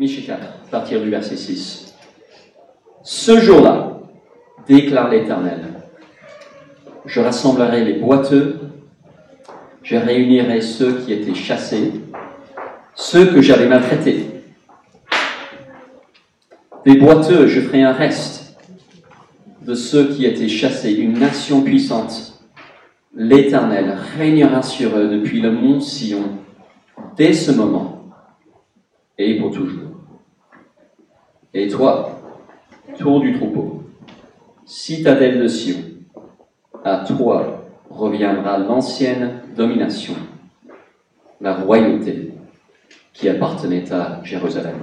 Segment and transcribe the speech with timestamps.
[0.00, 1.94] Michée 4, à partir du verset 6.
[3.02, 4.00] Ce jour-là,
[4.66, 5.60] déclare l'Éternel,
[7.04, 8.60] je rassemblerai les boiteux,
[9.82, 11.92] je réunirai ceux qui étaient chassés,
[12.94, 14.24] ceux que j'avais maltraités.
[16.86, 18.56] Des boiteux, je ferai un reste
[19.60, 22.40] de ceux qui étaient chassés, une nation puissante.
[23.14, 26.38] L'Éternel régnera sur eux depuis le mont Sion,
[27.18, 28.00] dès ce moment
[29.18, 29.89] et pour toujours.
[31.52, 32.20] Et toi,
[32.96, 33.82] tour du troupeau,
[34.64, 35.78] citadelle de Sion,
[36.84, 40.14] à toi reviendra l'ancienne domination,
[41.40, 42.30] la royauté
[43.12, 44.76] qui appartenait à Jérusalem.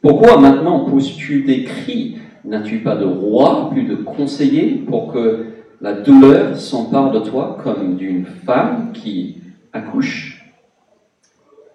[0.00, 2.18] Pourquoi maintenant pousses-tu des cris?
[2.44, 5.46] N'as-tu pas de roi, plus de conseiller pour que
[5.80, 9.38] la douleur s'empare de toi comme d'une femme qui
[9.72, 10.31] accouche?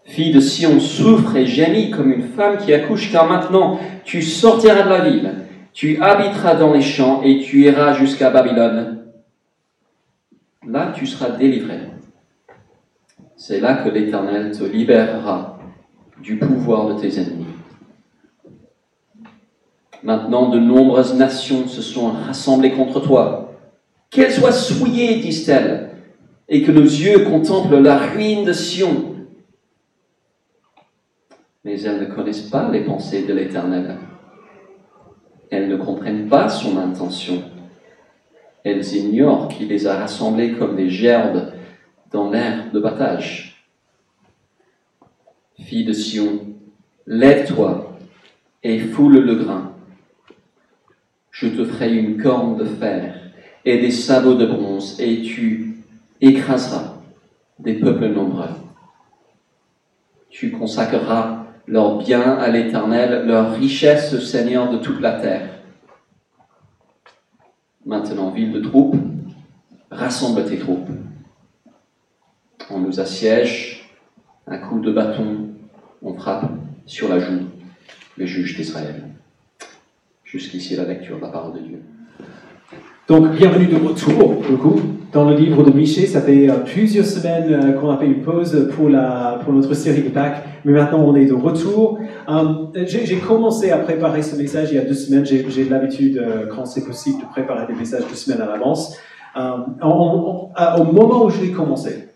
[0.07, 4.83] Fille de Sion, souffre et gémit comme une femme qui accouche, car maintenant tu sortiras
[4.83, 5.33] de la ville,
[5.73, 9.03] tu habiteras dans les champs et tu iras jusqu'à Babylone.
[10.65, 11.79] Là tu seras délivré.
[13.35, 15.59] C'est là que l'Éternel te libérera
[16.23, 17.45] du pouvoir de tes ennemis.
[20.03, 23.51] Maintenant, de nombreuses nations se sont rassemblées contre toi.
[24.09, 25.89] Qu'elles soient souillées, disent-elles,
[26.47, 29.16] et que nos yeux contemplent la ruine de Sion.
[31.67, 33.97] Mais elles ne connaissent pas les pensées de l'Éternel.
[35.51, 37.43] Elles ne comprennent pas son intention.
[38.63, 41.51] Elles ignorent qu'il les a rassemblées comme des gerbes
[42.11, 43.63] dans l'air de battage.
[45.59, 46.39] Fille de Sion,
[47.05, 47.99] lève-toi
[48.63, 49.73] et foule le grain
[51.39, 53.15] je te ferai une corne de fer
[53.63, 55.83] et des sabots de bronze, et tu
[56.19, 56.95] écraseras
[57.59, 58.49] des peuples nombreux.
[60.29, 61.36] Tu consacreras
[61.67, 65.49] leurs biens à l'Éternel, leur richesse au Seigneur de toute la terre.
[67.85, 68.95] Maintenant, ville de troupes,
[69.91, 70.89] rassemble tes troupes.
[72.69, 73.89] On nous assiège,
[74.47, 75.49] un coup de bâton,
[76.01, 76.51] on frappe
[76.85, 77.47] sur la joue
[78.17, 79.03] le juge d'Israël.
[80.23, 81.81] Jusqu'ici la lecture de la parole de Dieu.
[83.07, 84.81] Donc, bienvenue de retour, du coup,
[85.13, 86.05] dans le livre de Michée.
[86.05, 89.73] Ça fait euh, plusieurs semaines euh, qu'on a fait une pause pour, la, pour notre
[89.73, 91.99] série de Pâques, mais maintenant on est de retour.
[92.29, 92.43] Euh,
[92.85, 95.25] j'ai commencé à préparer ce message il y a deux semaines.
[95.25, 96.21] J'ai l'habitude,
[96.53, 98.97] quand c'est possible, de préparer des messages deux semaines à l'avance.
[99.37, 102.09] Au moment où je l'ai commencé,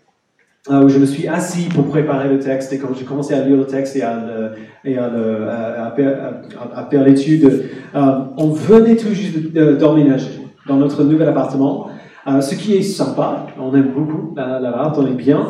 [0.70, 3.56] où je me suis assis pour préparer le texte et quand j'ai commencé à lire
[3.56, 4.52] le texte et à,
[4.84, 11.88] et à, faire- l'étude, on venait tout juste de- de- d'emménager dans notre nouvel appartement,
[12.28, 15.46] euh, ce qui est sympa, on aime beaucoup la- l'appart, on est bien,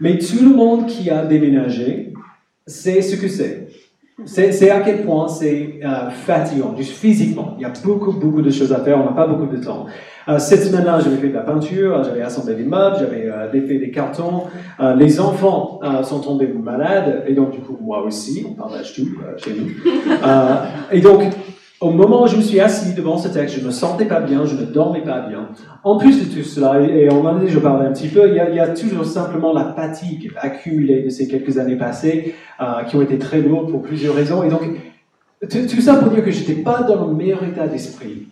[0.00, 2.12] mais tout le monde qui a déménagé
[2.66, 3.68] sait ce que c'est.
[4.24, 7.54] C'est à quel point c'est euh, fatigant, juste physiquement.
[7.58, 9.84] Il y a beaucoup, beaucoup de choses à faire, on n'a pas beaucoup de temps.
[10.28, 13.76] Euh, cette semaine-là, j'avais fait de la peinture, j'avais assemblé des meubles, j'avais euh, défait
[13.78, 14.44] des cartons.
[14.80, 18.94] Euh, les enfants euh, sont tombés malades, et donc du coup, moi aussi, on partage
[18.94, 19.68] tout euh, chez nous.
[20.10, 20.54] Euh,
[20.90, 21.22] et donc,
[21.80, 24.20] au moment où je me suis assis devant ce texte, je ne me sentais pas
[24.20, 25.48] bien, je ne dormais pas bien.
[25.84, 28.34] En plus de tout cela, et, on en a déjà parlé un petit peu, il
[28.34, 33.02] y, a, toujours simplement la fatigue accumulée de ces quelques années passées, euh, qui ont
[33.02, 34.42] été très lourdes pour plusieurs raisons.
[34.42, 34.62] Et donc,
[35.50, 38.28] tout, ça pour dire que je n'étais pas dans le meilleur état d'esprit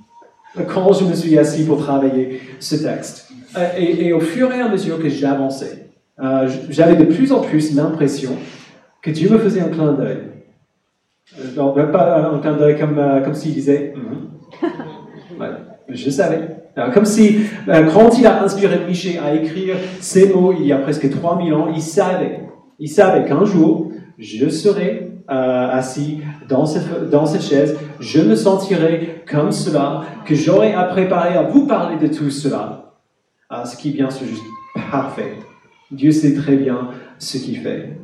[0.72, 3.30] quand je me suis assis pour travailler ce texte.
[3.56, 5.84] Euh, Et, et au fur et à mesure que j'avançais,
[6.22, 8.36] euh, j'avais de plus en plus l'impression
[9.02, 10.18] que Dieu me faisait un clin d'œil.
[11.38, 14.28] Euh, non, pas un clin d'œil comme, euh, comme s'il disait Mhm.
[15.40, 15.48] Ouais,
[15.88, 16.48] je savais.
[16.92, 20.78] Comme si, euh, quand il a inspiré Miché à écrire ces mots il y a
[20.78, 22.40] presque 3000 ans, il savait,
[22.80, 28.34] il savait qu'un jour, je serai euh, assis dans cette, dans cette chaise, je me
[28.34, 32.94] sentirai comme cela, que j'aurai à préparer à vous parler de tout cela.
[33.48, 34.42] Ah, ce qui est bien sûr juste
[34.90, 35.32] parfait.
[35.92, 37.96] Dieu sait très bien ce qu'il fait.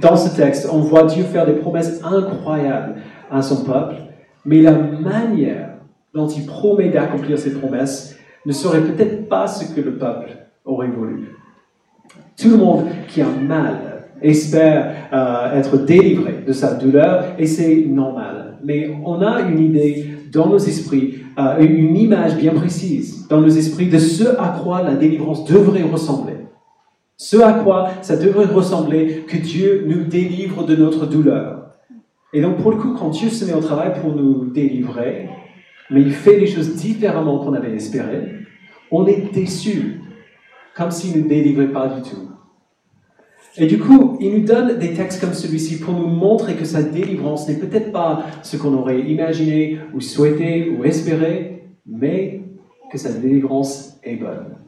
[0.00, 2.96] Dans ce texte, on voit Dieu faire des promesses incroyables
[3.30, 3.96] à son peuple,
[4.44, 5.70] mais la manière
[6.14, 10.30] dont il promet d'accomplir ces promesses ne serait peut-être pas ce que le peuple
[10.64, 11.28] aurait voulu.
[12.36, 17.84] Tout le monde qui a mal espère euh, être délivré de sa douleur et c'est
[17.86, 18.58] normal.
[18.64, 23.48] Mais on a une idée dans nos esprits, euh, une image bien précise dans nos
[23.48, 26.34] esprits de ce à quoi la délivrance devrait ressembler.
[27.16, 31.70] Ce à quoi ça devrait ressembler que Dieu nous délivre de notre douleur.
[32.32, 35.28] Et donc pour le coup, quand Dieu se met au travail pour nous délivrer,
[35.90, 38.40] mais il fait les choses différemment qu'on avait espéré,
[38.90, 40.00] on est déçu,
[40.74, 42.30] comme s'il ne nous délivrait pas du tout.
[43.56, 46.82] Et du coup, il nous donne des textes comme celui-ci pour nous montrer que sa
[46.82, 52.42] délivrance n'est peut-être pas ce qu'on aurait imaginé ou souhaité ou espéré, mais
[52.90, 54.63] que sa délivrance est bonne.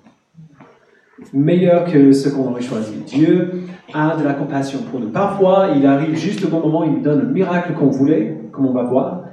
[1.32, 2.94] Meilleure que ce qu'on aurait choisi.
[3.06, 3.62] Dieu
[3.92, 5.10] a de la compassion pour nous.
[5.10, 8.66] Parfois, il arrive juste au bon moment, il nous donne le miracle qu'on voulait, comme
[8.66, 9.24] on va voir,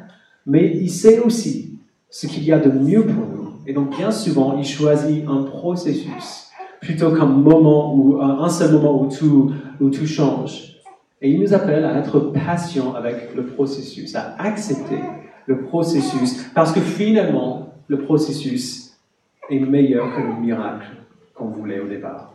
[0.45, 1.79] mais il sait aussi
[2.09, 3.49] ce qu'il y a de mieux pour nous.
[3.65, 6.49] Et donc, bien souvent, il choisit un processus
[6.81, 10.73] plutôt qu'un moment ou un seul moment où tout, où tout change.
[11.21, 14.99] Et il nous appelle à être patient avec le processus, à accepter
[15.45, 18.97] le processus, parce que finalement, le processus
[19.49, 20.87] est meilleur que le miracle
[21.33, 22.33] qu'on voulait au départ.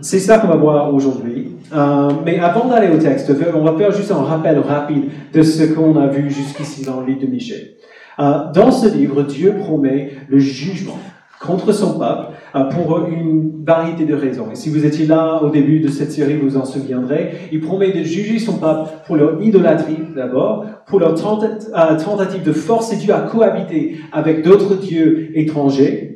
[0.00, 1.52] C'est ça qu'on va voir aujourd'hui.
[1.74, 5.64] Euh, mais avant d'aller au texte, on va faire juste un rappel rapide de ce
[5.64, 7.74] qu'on a vu jusqu'ici dans le livre de Michel.
[8.18, 10.98] Euh, dans ce livre, Dieu promet le jugement
[11.40, 14.48] contre son peuple euh, pour une variété de raisons.
[14.50, 17.48] Et si vous étiez là au début de cette série, vous en souviendrez.
[17.52, 22.96] Il promet de juger son peuple pour leur idolâtrie d'abord, pour leur tentative de forcer
[22.96, 26.11] Dieu à cohabiter avec d'autres dieux étrangers.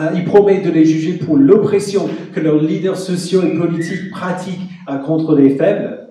[0.00, 4.68] Euh, il promet de les juger pour l'oppression que leurs leaders sociaux et politiques pratiquent
[5.06, 6.08] contre les faibles.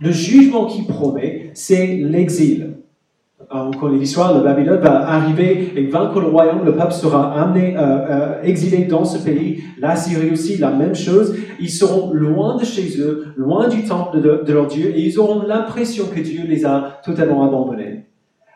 [0.00, 2.74] Le jugement qu'il promet, c'est l'exil.
[3.40, 7.40] Euh, on connaît l'histoire, le Babylone va arriver et vaincre le royaume, le peuple sera
[7.40, 9.62] amené, euh, euh, exilé dans ce pays.
[9.78, 11.36] La Syrie aussi, la même chose.
[11.60, 15.42] Ils seront loin de chez eux, loin du temple de, leur Dieu, et ils auront
[15.42, 18.06] l'impression que Dieu les a totalement abandonnés.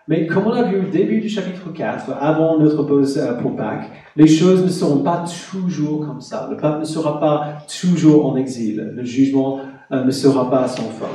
[0.09, 3.91] Mais comme on a vu au début du chapitre 4, avant notre pause pour Pâques,
[4.17, 5.23] les choses ne seront pas
[5.53, 6.49] toujours comme ça.
[6.51, 8.93] Le peuple ne sera pas toujours en exil.
[8.97, 9.61] Le jugement
[9.91, 11.11] ne sera pas sans fin.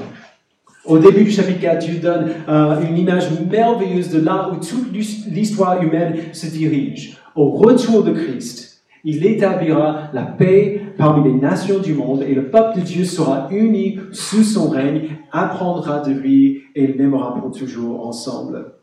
[0.86, 4.92] Au début du chapitre 4, Dieu donne euh, une image merveilleuse de là où toute
[4.92, 7.18] l'histoire humaine se dirige.
[7.36, 12.50] Au retour de Christ, il établira la paix parmi les nations du monde et le
[12.50, 18.06] peuple de Dieu sera uni sous son règne, apprendra de lui et l'aimera pour toujours
[18.06, 18.74] ensemble.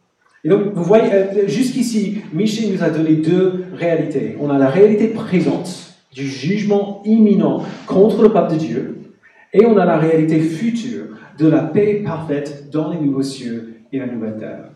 [0.43, 4.37] Et donc, vous voyez, euh, jusqu'ici, Michel nous a donné deux réalités.
[4.41, 9.01] On a la réalité présente du jugement imminent contre le peuple de Dieu
[9.53, 11.07] et on a la réalité future
[11.39, 14.71] de la paix parfaite dans les nouveaux cieux et la nouvelle terre.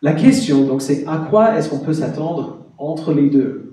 [0.00, 3.72] La question, donc, c'est à quoi est-ce qu'on peut s'attendre entre les deux?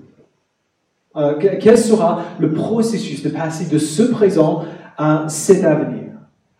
[1.14, 4.64] Euh, Quel sera le processus de passer de ce présent
[4.96, 6.12] à cet avenir?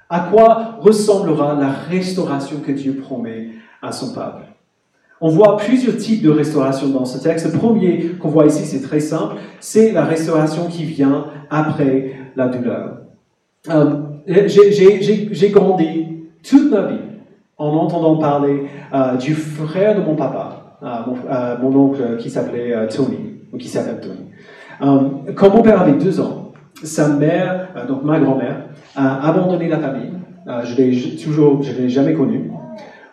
[0.09, 3.49] À quoi ressemblera la restauration que Dieu promet
[3.81, 4.52] à son peuple?
[5.23, 7.51] On voit plusieurs types de restauration dans ce texte.
[7.51, 12.49] Le premier qu'on voit ici, c'est très simple, c'est la restauration qui vient après la
[12.49, 12.99] douleur.
[13.71, 13.95] Euh,
[14.27, 16.09] j'ai grandi
[16.43, 16.99] toute ma vie
[17.57, 23.37] en entendant parler euh, du frère de mon papa, euh, mon, oncle qui s'appelait Tony,
[23.53, 25.35] ou qui s'appelle Tony.
[25.37, 26.53] quand mon père avait deux ans,
[26.83, 28.65] sa mère, donc ma grand-mère,
[28.97, 30.11] a abandonné la famille.
[30.65, 32.51] je je l'ai jamais connu.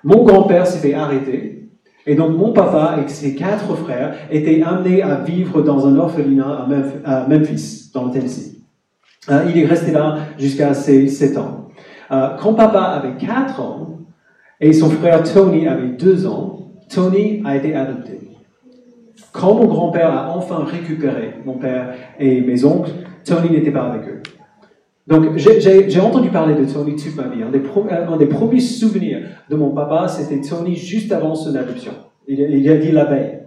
[0.04, 1.59] Mon grand-père s'est fait arrêter.
[2.10, 6.66] Et donc mon papa et ses quatre frères étaient amenés à vivre dans un orphelinat
[7.06, 8.64] à Memphis, dans le Tennessee.
[9.30, 11.68] Euh, il est resté là jusqu'à ses 7 ans.
[12.12, 14.00] Euh, quand papa avait 4 ans
[14.60, 18.20] et son frère Tony avait 2 ans, Tony a été adopté.
[19.32, 22.90] Quand mon grand-père a enfin récupéré mon père et mes oncles,
[23.24, 24.24] Tony n'était pas avec eux.
[25.10, 27.42] Donc, j'ai entendu parler de Tony toute ma vie.
[27.42, 27.50] Un
[28.18, 31.94] des, premiers souvenirs de mon papa, c'était Tony juste avant son adoption.
[32.28, 33.40] Il, il a dit la veille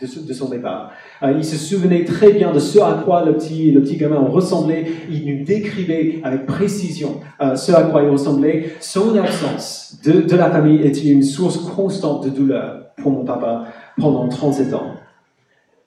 [0.00, 0.92] de, son départ.
[1.24, 4.20] Euh, il se souvenait très bien de ce à quoi le petit, le petit gamin
[4.20, 4.86] ressemblait.
[5.10, 8.74] Il nous décrivait avec précision euh, ce à quoi il ressemblait.
[8.78, 13.64] Son absence de, de, la famille était une source constante de douleur pour mon papa
[14.00, 14.94] pendant 37 ans.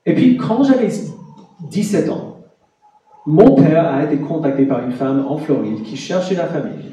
[0.06, 0.90] Et puis, quand j'avais
[1.70, 2.31] 17 ans,
[3.26, 6.92] mon père a été contacté par une femme en Floride qui cherchait la famille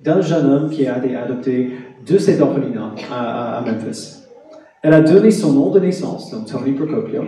[0.00, 1.70] d'un jeune homme qui a été adopté
[2.06, 4.24] de cet orphelinat à, Memphis.
[4.82, 7.24] Elle a donné son nom de naissance, donc Tony Procopio,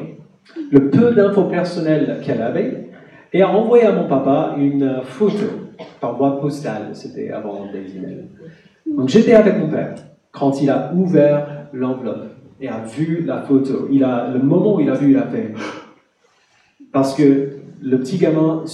[0.71, 2.91] le peu d'infos personnelles qu'elle avait,
[3.33, 5.47] et a envoyé à mon papa une photo
[6.01, 6.91] par voie postale.
[6.93, 8.29] C'était avant des emails.
[8.87, 9.95] Donc j'étais avec mon père
[10.31, 12.29] quand il a ouvert l'enveloppe
[12.61, 13.89] et a vu la photo.
[13.91, 15.53] Il a, le moment où il a vu, il a fait.
[16.93, 18.65] Parce que le petit gamin,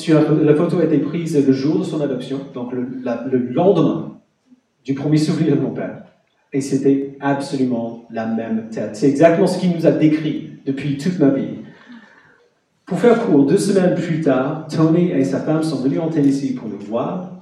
[0.42, 2.86] la, photo a été prise le jour de son adoption, donc le,
[3.30, 4.18] le lendemain
[4.84, 6.04] du premier souvenir de mon père.
[6.52, 8.96] Et c'était absolument la même tête.
[8.96, 11.58] C'est exactement ce qu'il nous a décrit depuis toute ma vie.
[12.86, 16.54] Pour faire court, deux semaines plus tard, Tony et sa femme sont venus en Tennessee
[16.54, 17.32] pour nous voir.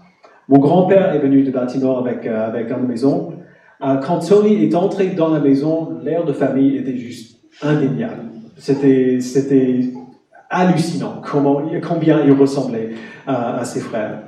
[0.49, 3.37] Mon grand-père est venu de Baltimore avec, euh, avec un de mes oncles.
[3.82, 8.23] Euh, quand Tony est entré dans la maison, l'air de famille était juste indéniable.
[8.56, 9.20] C'était
[10.50, 12.91] hallucinant comment, combien il ressemblait
[13.26, 14.23] à ses frères.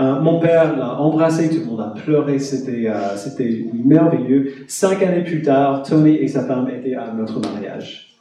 [0.00, 4.54] Euh, mon père l'a embrassé, tout le monde a pleuré, c'était euh, c'était merveilleux.
[4.66, 8.16] Cinq années plus tard, Tony et sa femme étaient à notre mariage.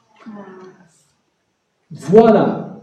[1.92, 2.80] Voilà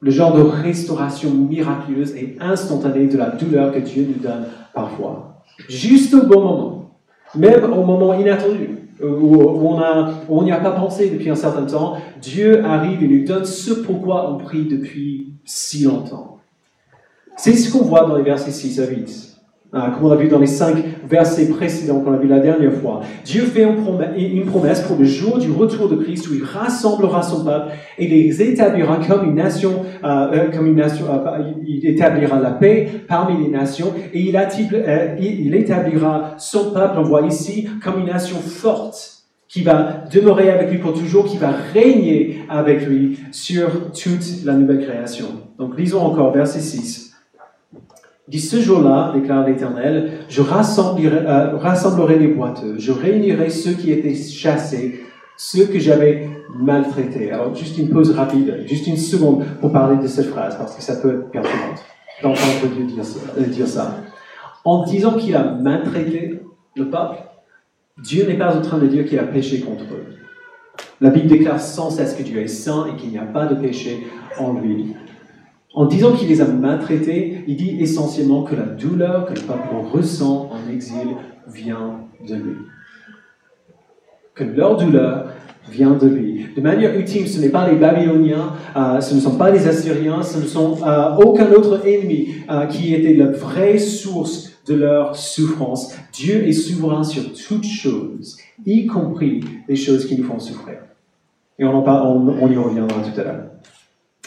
[0.00, 5.42] le genre de restauration miraculeuse et instantanée de la douleur que Dieu nous donne parfois.
[5.68, 6.90] Juste au bon moment,
[7.34, 9.78] même au moment inattendu, où
[10.28, 13.72] on n'y a pas pensé depuis un certain temps, Dieu arrive et nous donne ce
[13.72, 16.38] pourquoi on prie depuis si longtemps.
[17.36, 19.35] C'est ce qu'on voit dans les versets 6 à 8.
[19.78, 22.72] Ah, comme on a vu dans les cinq versets précédents qu'on a vu la dernière
[22.72, 23.02] fois.
[23.26, 23.66] Dieu fait
[24.16, 28.08] une promesse pour le jour du retour de Christ où il rassemblera son peuple et
[28.08, 32.88] les établira comme une nation, euh, euh, comme une nation, euh, il établira la paix
[33.06, 34.34] parmi les nations et il,
[35.20, 40.70] il établira son peuple, on voit ici, comme une nation forte qui va demeurer avec
[40.70, 45.26] lui pour toujours, qui va régner avec lui sur toute la nouvelle création.
[45.58, 47.05] Donc lisons encore verset 6
[48.28, 53.92] dit ce jour-là, déclare l'Éternel, je rassemblerai, euh, rassemblerai les boiteux, je réunirai ceux qui
[53.92, 55.00] étaient chassés,
[55.36, 56.28] ceux que j'avais
[56.58, 57.30] maltraités.
[57.30, 60.82] Alors, juste une pause rapide, juste une seconde pour parler de cette phrase, parce que
[60.82, 61.74] ça peut être perturbant
[62.22, 63.04] d'entendre Dieu dire
[63.38, 63.96] euh, dire ça.
[64.64, 66.40] En disant qu'il a maltraité
[66.74, 67.18] le peuple,
[68.02, 70.16] Dieu n'est pas en train de dire qu'il a péché contre eux.
[71.00, 73.54] La Bible déclare sans cesse que Dieu est saint et qu'il n'y a pas de
[73.54, 74.06] péché
[74.38, 74.94] en lui.
[75.76, 79.68] En disant qu'il les a maltraités, il dit essentiellement que la douleur que le peuple
[79.92, 81.08] ressent en exil
[81.46, 82.56] vient de lui.
[84.34, 85.26] Que leur douleur
[85.70, 86.46] vient de lui.
[86.56, 90.22] De manière ultime, ce n'est pas les Babyloniens, euh, ce ne sont pas les Assyriens,
[90.22, 95.14] ce ne sont euh, aucun autre ennemi euh, qui était la vraie source de leur
[95.14, 95.94] souffrance.
[96.10, 100.78] Dieu est souverain sur toutes choses, y compris les choses qui nous font souffrir.
[101.58, 103.44] Et on, on y reviendra tout à l'heure.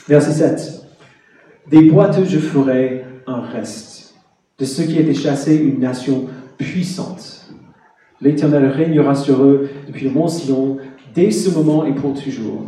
[0.07, 0.78] Verset 7.
[1.69, 4.15] Des boiteux, je ferai un reste.
[4.57, 6.25] De ceux qui étaient chassés, une nation
[6.57, 7.51] puissante.
[8.21, 10.77] L'Éternel régnera sur eux depuis le mont Sion,
[11.13, 12.63] dès ce moment et pour toujours.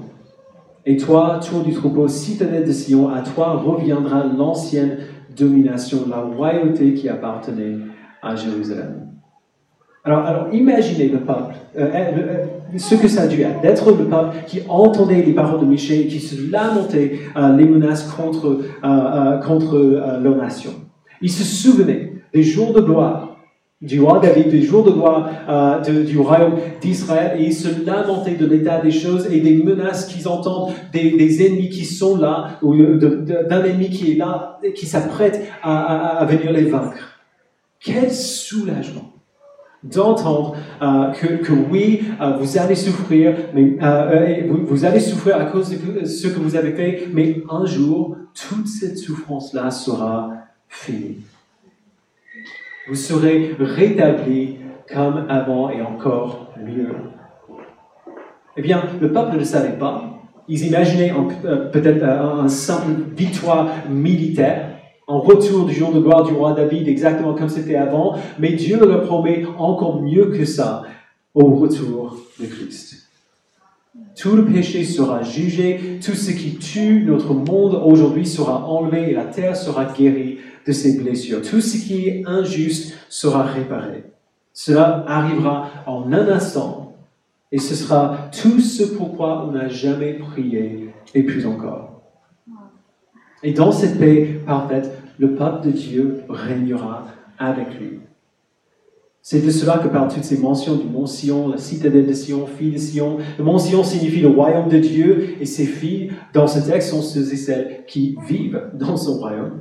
[0.85, 4.97] Et toi, tour du troupeau, citadelle de Sion, à toi reviendra l'ancienne
[5.35, 7.77] domination, la royauté qui appartenait
[8.21, 9.07] à Jérusalem.
[10.03, 12.45] Alors, alors imaginez le peuple, euh, euh, euh,
[12.77, 16.07] ce que ça a dû être, d'être le peuple qui entendait les paroles de Michel,
[16.07, 17.19] qui se lamentait
[17.57, 18.59] les menaces contre,
[19.45, 19.77] contre
[20.21, 20.71] leur nation.
[21.21, 23.31] Ils se souvenaient des jours de gloire
[23.81, 25.29] du roi David, des jours de gloire
[25.83, 30.27] du royaume d'Israël, et ils se lamentaient de l'état des choses et des menaces qu'ils
[30.27, 36.25] entendent des, ennemis qui sont là, ou d'un ennemi qui est là, qui s'apprête à
[36.29, 37.19] venir les vaincre.
[37.79, 39.11] Quel soulagement
[39.83, 45.37] d'entendre euh, que, que, oui, euh, vous allez souffrir, mais euh, vous, vous, allez souffrir
[45.37, 50.33] à cause de ce que vous avez fait, mais un jour, toute cette souffrance-là sera
[50.67, 51.17] finie.
[52.87, 54.57] Vous serez rétabli
[54.93, 56.89] comme avant et encore mieux.
[58.57, 60.19] Eh bien, le peuple ne savait pas.
[60.47, 61.13] Ils imaginaient
[61.71, 64.70] peut-être un simple victoire militaire
[65.11, 68.79] en retour du jour de gloire du roi David, exactement comme c'était avant, mais Dieu
[68.79, 70.83] leur promet encore mieux que ça
[71.33, 73.09] au retour de Christ.
[74.15, 79.13] Tout le péché sera jugé, tout ce qui tue notre monde aujourd'hui sera enlevé et
[79.13, 81.41] la terre sera guérie de ses blessures.
[81.41, 84.05] Tout ce qui est injuste sera réparé.
[84.53, 86.95] Cela arrivera en un instant
[87.51, 91.91] et ce sera tout ce pourquoi on n'a jamais prié et plus encore.
[93.43, 97.05] Et dans cette paix parfaite, le peuple de Dieu régnera
[97.37, 97.99] avec lui.
[99.21, 102.47] C'est de cela que parlent toutes ces mentions du mont Sion, la citadelle de Sion,
[102.47, 103.19] fille de Sion.
[103.37, 107.03] Le mont Sion signifie le royaume de Dieu et ses filles, dans ce texte, sont
[107.03, 109.59] ceux et celles qui vivent dans son royaume.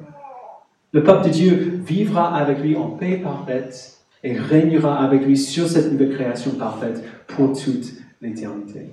[0.92, 5.68] Le peuple de Dieu vivra avec lui en paix parfaite et régnera avec lui sur
[5.68, 8.86] cette nouvelle création parfaite pour toute l'éternité.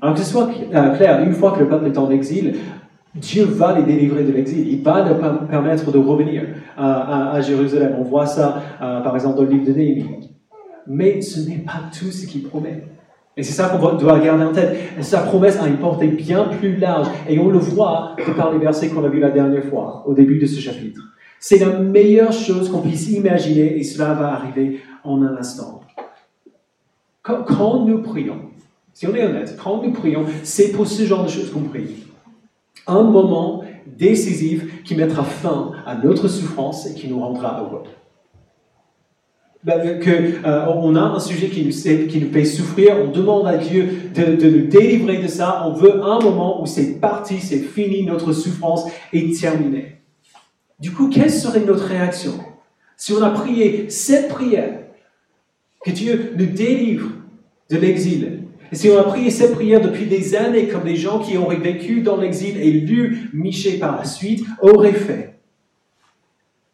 [0.00, 2.54] Alors que ce soit euh, clair, une fois que le peuple est en exil,
[3.14, 4.68] Dieu va les délivrer de l'exil.
[4.68, 6.44] Il va leur permettre de revenir
[6.76, 7.96] à, Jérusalem.
[7.98, 10.30] On voit ça, euh, par exemple, dans le livre de Néhémie.
[10.86, 12.84] Mais ce n'est pas tout ce qu'il promet.
[13.36, 14.76] Et c'est ça qu'on doit garder en tête.
[15.00, 17.08] Sa promesse a une portée bien plus large.
[17.28, 20.14] Et on le voit de par les versets qu'on a vus la dernière fois, au
[20.14, 21.02] début de ce chapitre.
[21.40, 25.82] C'est la meilleure chose qu'on puisse imaginer et cela va arriver en un instant.
[27.22, 28.40] Quand nous prions,
[28.92, 32.07] si on est honnête, quand nous prions, c'est pour ce genre de choses qu'on prie
[32.88, 37.84] un moment décisif qui mettra fin à notre souffrance et qui nous rendra heureux.
[39.64, 43.46] Ben, que, euh, on a un sujet qui nous, qui nous fait souffrir, on demande
[43.46, 47.58] à Dieu de, nous délivrer de ça, on veut un moment où c'est parti, c'est
[47.58, 49.96] fini, notre souffrance est terminée.
[50.78, 52.34] Du coup, quelle serait notre réaction
[52.98, 54.80] si on a prié cette prière,
[55.84, 57.10] que Dieu nous délivre
[57.70, 58.37] de l'exil,
[58.70, 61.56] et si on a prié cette prière depuis des années comme des gens qui auraient
[61.56, 65.38] vécu dans l'exil et lu Michée par la suite auraient fait,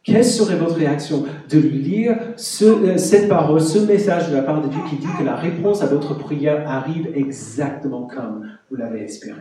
[0.02, 2.16] quelle serait votre réaction de lire
[2.62, 5.82] euh, cette parole, ce message de la part de Dieu qui dit que la réponse
[5.82, 9.40] à votre prière arrive exactement comme vous l'avez espéré?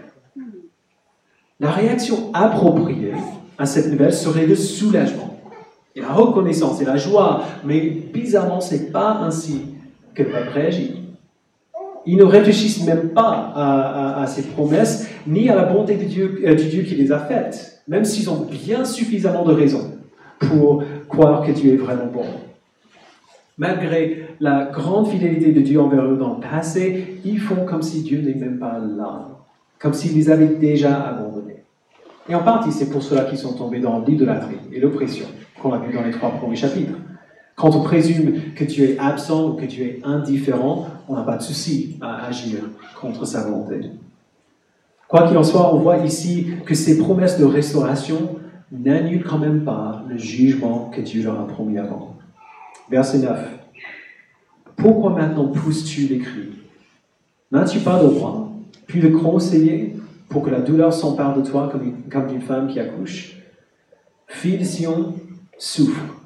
[1.60, 3.14] La réaction appropriée
[3.58, 5.40] à cette nouvelle serait le soulagement
[5.96, 9.66] et la reconnaissance et la joie, mais bizarrement, ce n'est pas ainsi
[10.16, 11.03] que le réagit.
[12.06, 16.56] Ils ne réfléchissent même pas à, ces promesses, ni à la bonté de Dieu, euh,
[16.56, 19.92] du Dieu qui les a faites, même s'ils ont bien suffisamment de raisons
[20.40, 22.26] pour croire que Dieu est vraiment bon.
[23.58, 28.02] Malgré la grande fidélité de Dieu envers eux dans le passé, ils font comme si
[28.02, 29.30] Dieu n'est même pas là,
[29.80, 31.64] comme s'il les avait déjà abandonnés.
[32.28, 35.26] Et en partie, c'est pour cela qu'ils sont tombés dans l'idolâtrie et l'oppression
[35.62, 36.94] qu'on a vu dans les trois premiers chapitres.
[37.56, 41.38] Quand on présume que tu es absent ou que tu es indifférent, on n'a pas
[41.38, 42.60] de souci à agir
[43.00, 43.92] contre sa volonté.
[45.08, 48.40] Quoi qu'il en soit, on voit ici que ces promesses de restauration
[48.72, 52.16] n'annule quand même pas le jugement que Dieu leur a promis avant.
[52.90, 53.40] Verset 9.
[54.76, 56.50] Pourquoi maintenant pousses-tu les cris?
[57.52, 58.50] N'as-tu pas de roi,
[58.88, 59.96] puis de conseiller
[60.30, 63.38] pour que la douleur s'empare de toi comme, une, d'une femme qui accouche?
[64.26, 65.14] Fille de Sion,
[65.60, 66.23] souffre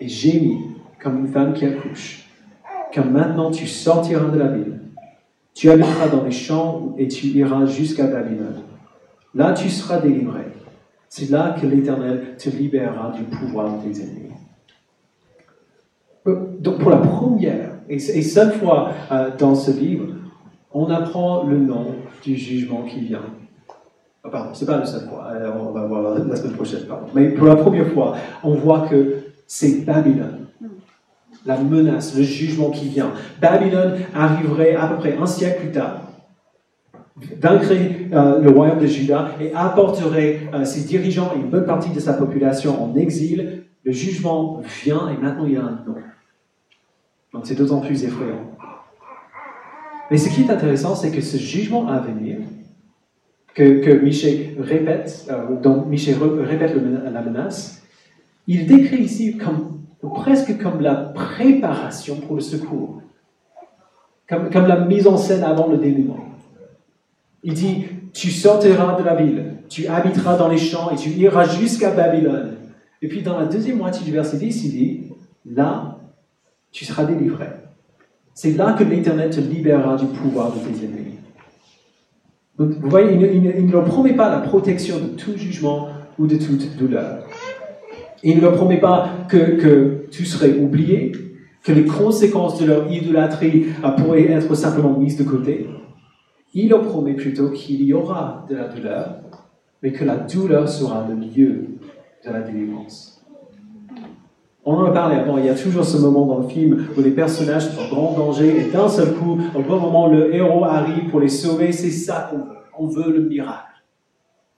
[0.00, 0.58] et gémit
[1.02, 2.26] comme une femme qui accouche.
[2.92, 4.80] Car maintenant tu sortiras de la ville.
[5.54, 8.62] Tu habiteras dans les champs et tu iras jusqu'à Babylone.
[9.34, 10.46] Là tu seras délivré
[11.10, 14.30] c'est là que l'Éternel te libérera du pouvoir de tes ennemis.
[16.60, 20.06] Donc pour la première et seule fois euh, dans ce livre,
[20.72, 21.86] on apprend le nom
[22.22, 23.24] du jugement qui vient.
[24.22, 27.06] Oh, pardon, c'est pas la seule fois, euh, on va voir la semaine prochaine, pardon.
[27.12, 28.14] Mais pour la première fois,
[28.44, 30.46] on voit que c'est Babylone.
[31.44, 33.12] La menace, le jugement qui vient.
[33.40, 36.02] Babylone arriverait à peu près un siècle plus tard
[37.38, 41.90] vaincrait euh, le royaume de Juda et apporterait euh, ses dirigeants et une bonne partie
[41.90, 45.96] de sa population en exil, le jugement vient et maintenant il y a un nom.
[47.34, 48.56] Donc c'est d'autant plus effrayant.
[50.10, 52.38] Mais ce qui est intéressant, c'est que ce jugement à venir,
[53.54, 56.74] que, que Michel répète, euh, dont Michel répète
[57.12, 57.79] la menace,
[58.46, 59.80] il décrit ici comme,
[60.14, 63.02] presque comme la préparation pour le secours,
[64.28, 66.24] comme, la mise en scène avant le dénouement.
[67.42, 71.44] Il dit, tu sortiras de la ville, tu habiteras dans les champs et tu iras
[71.44, 72.56] jusqu'à Babylone.
[73.02, 75.00] Et puis dans la deuxième moitié du verset 10, il dit,
[75.46, 75.98] là,
[76.70, 77.46] tu seras délivré.
[78.34, 81.16] C'est là que l'Éternel te libérera du pouvoir de tes ennemis.
[82.58, 86.36] Donc, vous voyez, il ne, leur promet pas la protection de tout jugement ou de
[86.36, 87.26] toute douleur.
[88.22, 91.12] Il ne leur promet pas que, que tu serais oublié,
[91.62, 93.66] que les conséquences de leur idolâtrie
[93.98, 95.66] pourraient être simplement mises de côté.
[96.52, 99.16] Il leur promet plutôt qu'il y aura de la douleur,
[99.82, 101.78] mais que la douleur sera le lieu
[102.26, 103.24] de la délivrance.
[104.64, 107.00] On en a parlé avant, il y a toujours ce moment dans le film où
[107.00, 110.64] les personnages sont en grand danger et d'un seul coup, au bon moment, le héros
[110.64, 111.72] arrive pour les sauver.
[111.72, 112.56] C'est ça qu'on veut.
[112.78, 113.82] On veut le miracle.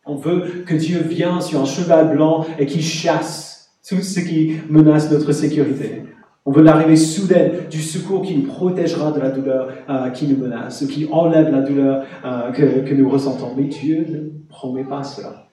[0.05, 3.52] On veut que Dieu vienne sur un cheval blanc et qu'il chasse
[3.87, 6.05] tout ce qui menace notre sécurité.
[6.45, 10.37] On veut l'arrivée soudaine du secours qui nous protégera de la douleur euh, qui nous
[10.37, 13.55] menace, qui enlève la douleur euh, que, nous ressentons.
[13.57, 15.47] Mais Dieu ne promet pas cela.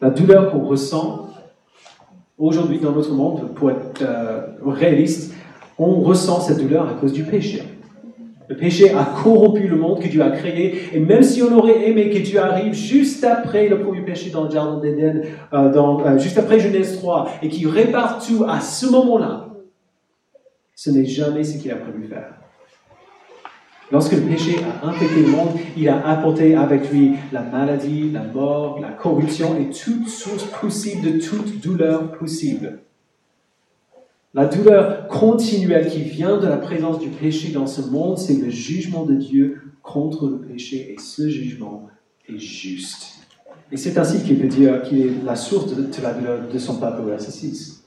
[0.00, 1.28] La douleur qu'on ressent
[2.38, 5.32] aujourd'hui dans notre monde, pour être euh, réaliste,
[5.78, 7.62] on ressent cette douleur à cause du péché.
[8.48, 10.90] Le péché a corrompu le monde que Dieu a créé.
[10.92, 14.44] Et même si on aurait aimé que Dieu arrive juste après le premier péché dans
[14.44, 18.86] le jardin d'Éden, euh, euh, juste après Genèse 3, et qu'il répare tout à ce
[18.86, 19.48] moment-là,
[20.74, 22.34] ce n'est jamais ce qu'il a prévu faire.
[23.90, 28.22] Lorsque le péché a infecté le monde, il a apporté avec lui la maladie, la
[28.22, 32.80] mort, la corruption et toute source possible de toute douleur possible.
[34.36, 38.50] La douleur continuelle qui vient de la présence du péché dans ce monde, c'est le
[38.50, 41.86] jugement de Dieu contre le péché et ce jugement
[42.28, 43.14] est juste.
[43.72, 46.76] Et c'est ainsi qu'il peut dire qu'il est la source de, la douleur de son
[46.76, 47.82] peuple, 6.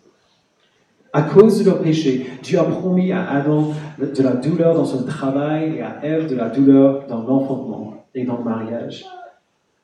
[1.13, 5.03] À cause de leur péché, Dieu a promis à Adam de la douleur dans son
[5.03, 9.05] travail et à Ève de la douleur dans l'enfantement et dans le mariage.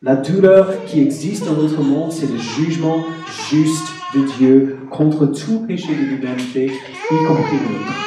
[0.01, 3.04] La douleur qui existe dans notre monde, c'est le jugement
[3.51, 8.06] juste de Dieu contre tout péché de l'humanité, y compris le nôtre.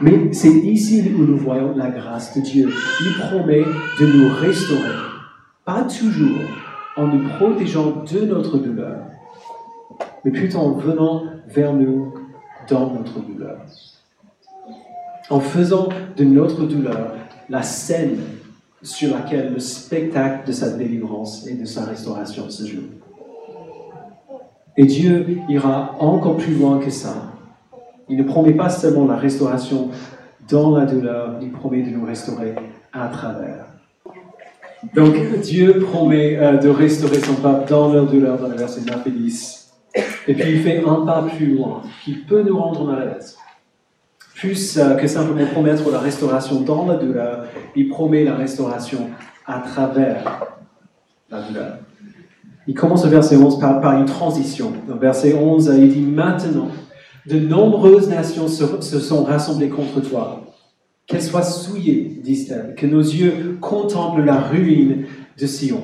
[0.00, 2.70] Mais c'est ici où nous voyons la grâce de Dieu.
[3.00, 3.64] Il promet
[4.00, 4.96] de nous restaurer,
[5.64, 6.40] pas toujours
[6.96, 8.98] en nous protégeant de notre douleur,
[10.24, 12.14] mais plutôt en venant vers nous
[12.68, 13.58] dans notre douleur.
[15.28, 17.14] En faisant de notre douleur
[17.48, 18.18] la scène
[18.82, 22.99] sur laquelle le spectacle de sa délivrance et de sa restauration se joue.
[24.76, 27.32] Et Dieu ira encore plus loin que ça.
[28.08, 29.90] Il ne promet pas seulement la restauration
[30.48, 32.54] dans la douleur, il promet de nous restaurer
[32.92, 33.66] à travers.
[34.94, 39.06] Donc Dieu promet euh, de restaurer son peuple dans leur douleur dans le verset 9
[39.06, 39.72] et 10.
[40.26, 43.36] Et puis il fait un pas plus loin, qui peut nous rendre mal à l'aise.
[44.34, 47.44] Plus euh, que simplement promettre la restauration dans la douleur,
[47.76, 49.10] il promet la restauration
[49.46, 50.46] à travers
[51.30, 51.78] la douleur.
[52.66, 54.72] Il commence le verset 11 par, une transition.
[54.88, 56.68] Dans verset 11, il dit Maintenant,
[57.26, 60.42] de nombreuses nations se, se sont rassemblées contre toi.
[61.06, 65.04] Qu'elles soient souillées, disent-elles, que nos yeux contemplent la ruine
[65.38, 65.82] de Sion.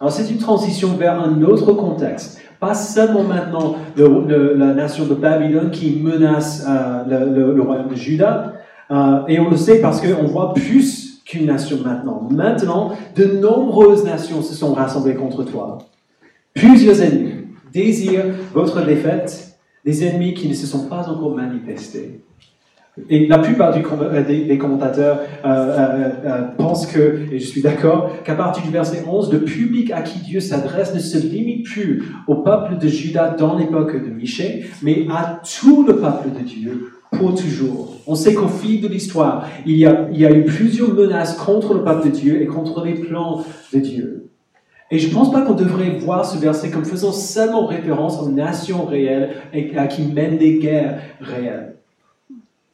[0.00, 2.40] Alors c'est une transition vers un autre contexte.
[2.58, 8.54] Pas seulement maintenant la nation de Babylone qui menace euh, le, royaume de Juda,
[8.90, 12.28] euh, et on le sait parce qu'on voit plus qu'une nation maintenant.
[12.30, 15.78] Maintenant, de nombreuses nations se sont rassemblées contre toi.
[16.54, 22.20] Plusieurs ennemis désirent votre défaite, des ennemis qui ne se sont pas encore manifestés.
[23.08, 28.34] Et la plupart euh, des, commentateurs euh, euh, pensent que, et je suis d'accord, qu'à
[28.34, 32.36] partir du verset 11, le public à qui Dieu s'adresse ne se limite plus au
[32.36, 37.34] peuple de Juda dans l'époque de Michée, mais à tout le peuple de Dieu pour
[37.34, 37.96] toujours.
[38.06, 41.34] On sait qu'au fil de l'histoire, il, y a, il y a eu plusieurs menaces
[41.34, 44.31] contre le peuple de Dieu et contre les plans de Dieu.
[44.92, 48.28] Et je ne pense pas qu'on devrait voir ce verset comme faisant seulement référence aux
[48.28, 51.76] nations réelles et à qui mènent des guerres réelles.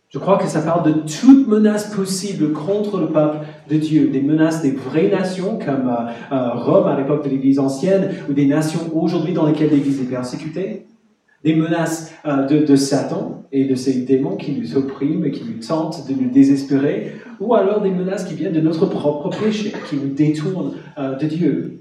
[0.09, 4.21] Je crois que ça parle de toutes menaces possibles contre le peuple de Dieu, des
[4.21, 8.47] menaces des vraies nations comme euh, euh, Rome à l'époque de l'Église ancienne, ou des
[8.47, 10.87] nations aujourd'hui dans lesquelles l'Église est persécutée,
[11.45, 15.65] des menaces euh, de, Satan et de ses démons qui nous oppriment et qui nous
[15.65, 19.97] tentent de nous désespérer, ou alors des menaces qui viennent de notre propre péché, qui
[19.97, 21.79] nous détournent de Dieu.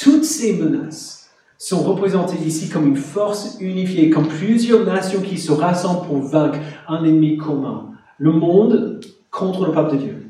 [0.00, 5.52] Toutes ces menaces sont représentés ici comme une force unifiée, comme plusieurs nations qui se
[5.52, 10.26] rassemblent pour vaincre un ennemi commun, le monde contre le peuple de Dieu.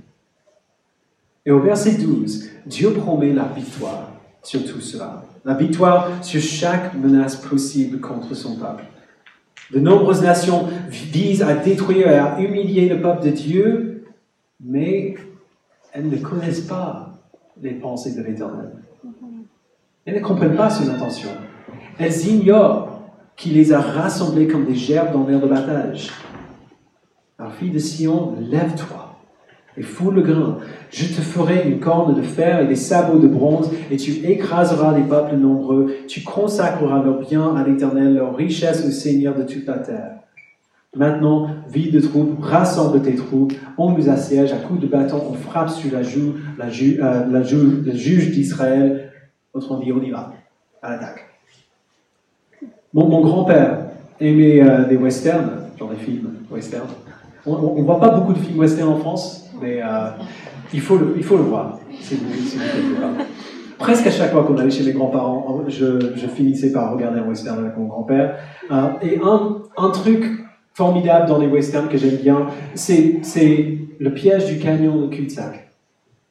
[1.46, 4.10] Et au verset 12, Dieu promet la victoire
[4.42, 8.84] sur tout cela, la victoire sur chaque menace possible contre son peuple.
[9.72, 14.04] De nombreuses nations visent à détruire et à humilier le peuple de Dieu,
[14.60, 15.14] mais
[15.92, 17.12] elles ne connaissent pas
[17.62, 18.72] les pensées de l'Éternel.
[20.04, 21.30] Elles ne comprennent pas son intention.
[21.98, 23.00] Elles ignorent
[23.36, 26.10] qu'il les a rassemblés comme des gerbes dans l'air de battage.
[27.38, 29.10] Alors, fille de Sion, lève-toi
[29.76, 30.58] et fous le grain.
[30.90, 34.96] Je te ferai une corne de fer et des sabots de bronze, et tu écraseras
[34.96, 35.94] les peuples nombreux.
[36.08, 40.16] Tu consacreras leurs biens à l'Éternel, leur richesse au Seigneur de toute la terre.
[40.96, 45.34] Maintenant, vie de troupes, rassemble tes troupes, on nous assiège à coups de bâton, on
[45.34, 49.09] frappe sur la joue, la, euh, la joue, le juge d'Israël,
[49.52, 50.32] Autrement dit, on y va,
[50.82, 51.26] à l'attaque.
[52.92, 56.88] mon grand-père aimait euh, des westerns, genre des films westerns.
[57.46, 60.10] On ne voit pas beaucoup de films westerns en France, mais euh,
[60.72, 61.78] il, faut le, il faut le voir,
[63.78, 67.26] Presque à chaque fois qu'on allait chez mes grands-parents, je, je, finissais par regarder un
[67.26, 68.36] western avec mon grand-père.
[68.70, 70.26] Euh, et un, un truc
[70.74, 73.22] formidable dans les westerns que j'aime bien, c'est
[73.98, 75.69] le piège du canyon de cul-de-sac.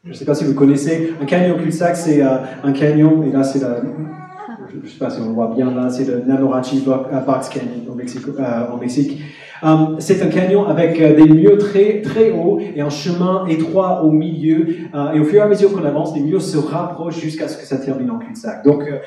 [0.06, 1.14] Je ne sais pas si vous connaissez.
[1.22, 3.82] Un canyon cul-de-sac, c'est euh, un canyon, et là, c'est la.
[4.72, 7.86] Je ne sais pas si on le voit bien là, c'est le Namorachi Box Canyon
[7.90, 8.22] au Mexique.
[8.40, 9.20] Euh, Mexique.
[9.62, 14.04] Um, c'est un canyon avec euh, des murs très, très hauts et un chemin étroit
[14.04, 14.68] au milieu.
[14.94, 17.58] Euh, et au fur et à mesure qu'on avance, les murs se rapprochent jusqu'à ce
[17.58, 18.64] que ça termine en cul-de-sac.
[18.64, 19.00] Donc, euh,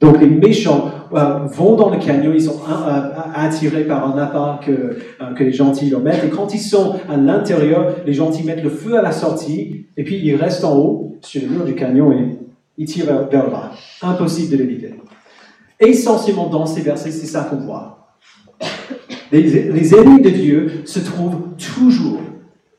[0.00, 2.60] donc les méchants vont dans le canyon, ils sont
[3.34, 4.98] attirés par un appât que,
[5.36, 6.24] que les gentils leur mettent.
[6.24, 10.04] Et quand ils sont à l'intérieur, les gentils mettent le feu à la sortie et
[10.04, 12.38] puis ils restent en haut sur le mur du canyon et
[12.78, 13.72] ils tirent vers le bas.
[14.02, 14.94] Impossible de l'éviter.
[15.78, 18.00] Essentiellement dans ces versets, c'est ça qu'on voit.
[19.32, 22.20] Les, ennemis de Dieu se trouvent toujours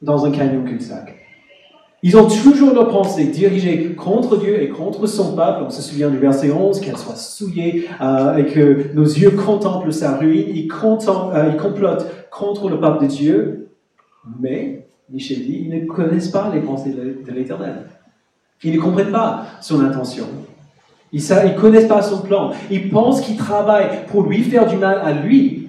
[0.02, 1.16] dans un canyon cul-de-sac.
[2.04, 5.64] Ils ont toujours leur pensée dirigée contre Dieu et contre son peuple.
[5.66, 9.94] On se souvient du verset 11, qu'elle soit souillée euh, et que nos yeux contemplent
[9.94, 10.48] sa ruine.
[10.50, 13.68] Ils, euh, complotent contre le peuple de Dieu.
[14.40, 17.84] Mais, Michel dit, ils ne connaissent pas les pensées de l'Éternel.
[18.64, 20.26] Ils ne comprennent pas son intention.
[21.14, 22.52] Ils ne connaissent pas son plan.
[22.70, 25.61] Ils pensent qu'il travaille pour lui faire du mal à lui,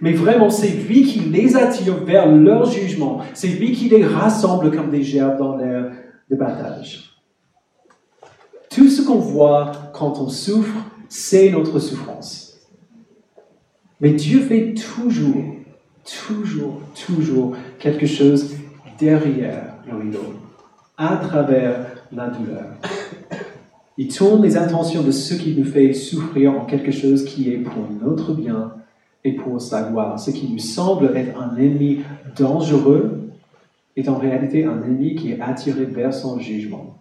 [0.00, 3.20] mais vraiment, c'est lui qui les attire vers leur jugement.
[3.32, 5.92] C'est lui qui les rassemble comme des gerbes dans l'air
[6.30, 7.14] de battage.
[8.70, 10.76] Tout ce qu'on voit quand on souffre,
[11.08, 12.58] c'est notre souffrance.
[14.00, 15.54] Mais Dieu fait toujours,
[16.26, 18.54] toujours, toujours quelque chose
[18.98, 20.34] derrière le rideau,
[20.96, 22.64] à travers la douleur.
[23.96, 27.58] Il tourne les intentions de ce qui nous fait souffrir en quelque chose qui est
[27.58, 28.72] pour notre bien
[29.24, 30.18] et pour sa gloire.
[30.20, 32.00] Ce qui nous semble être un ennemi
[32.36, 33.30] dangereux
[33.96, 36.98] est en réalité un ennemi qui est attiré vers son jugement.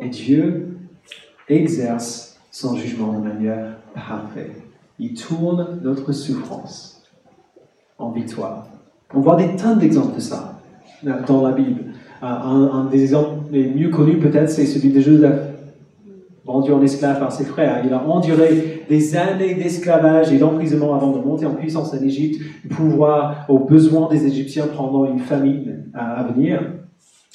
[0.00, 0.76] Et Dieu
[1.48, 4.62] exerce son jugement de manière parfaite.
[4.98, 7.02] Il tourne notre souffrance
[7.98, 8.68] en victoire.
[9.12, 10.60] On voit des tas d'exemples de ça
[11.26, 11.84] dans la Bible.
[12.22, 15.53] Euh, un, des exemples les mieux connus peut-être, c'est celui de Joseph,
[16.44, 17.82] vendu en esclave par ses frères.
[17.84, 22.40] Il a enduré des années d'esclavage et d'emprisonnement avant de monter en puissance en Égypte,
[22.70, 26.60] pouvoir aux besoins des Égyptiens pendant une famine à venir.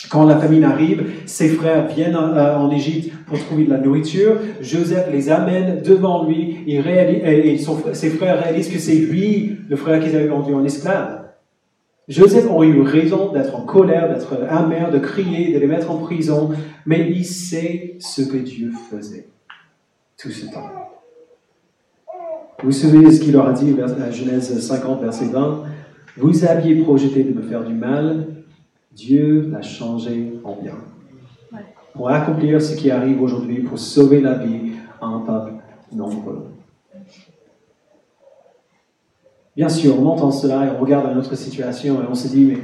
[0.10, 4.38] Quand la famine arrive, ses frères viennent euh, en Égypte pour trouver de la nourriture.
[4.62, 7.58] Joseph les amène devant lui et,
[7.94, 11.19] ses frères réalisent que c'est lui, le frère qu'ils avaient vendu en esclave.
[12.10, 15.98] Joseph aurait eu raison d'être en colère, d'être amer, de crier, de les mettre en
[15.98, 16.50] prison,
[16.88, 19.28] mais il sait ce que Dieu faisait
[20.18, 20.70] tout ce temps.
[22.64, 23.76] Vous savez ce qu'il leur a dit,
[24.12, 25.64] Genèse 50, verset 20
[26.18, 28.26] Vous aviez projeté de me faire du mal,
[28.92, 30.76] Dieu l'a changé en bien.
[31.94, 35.54] Pour accomplir ce qui arrive aujourd'hui, pour sauver la vie à un peuple
[35.94, 36.48] nombreux.
[39.60, 42.60] Bien sûr, on entend cela et on regarde notre situation et on se dit, mais